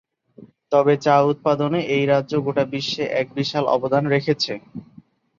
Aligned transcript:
তবে, 0.71 0.93
চা 0.97 1.15
উৎপাদনে 1.23 1.79
এই 1.95 2.03
রাজ্য 2.05 2.33
গোটা 2.45 2.63
বিশ্বে 2.71 3.03
এক 3.19 3.27
বিশাল 3.37 3.63
অবদান 3.75 4.03
রেখেছে। 4.07 4.53